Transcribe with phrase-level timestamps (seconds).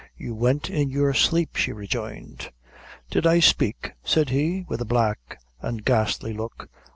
[0.17, 2.49] "You went in your sleep, she rejoined.
[3.11, 6.71] "Did I spake?" said he, with a black and; ghastly look.